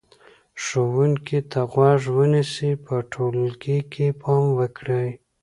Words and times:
ښوونکي 0.63 1.39
ته 1.51 1.59
غوږ 1.71 2.01
ونیسئ، 2.17 2.71
په 2.85 2.95
ټولګي 3.11 3.79
کې 3.91 4.07
پام 4.21 4.43
وکړئ، 4.59 5.09